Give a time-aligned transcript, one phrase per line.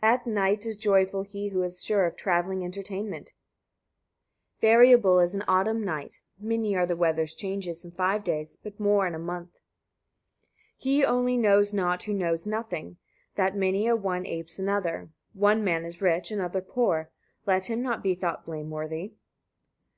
[0.00, 0.08] 74.
[0.10, 3.28] At night is joyful he who is sure of travelling entertainment.
[3.28, 6.20] [A ship's yards are short.] Variable is an autumn night.
[6.38, 9.50] Many are the weather's changes in five days, but more in a month.
[10.78, 10.78] 75.
[10.78, 12.96] He [only] knows not who knows nothing,
[13.34, 15.10] that many a one apes another.
[15.34, 17.10] One man is rich, another poor:
[17.44, 19.12] let him not be thought blameworthy.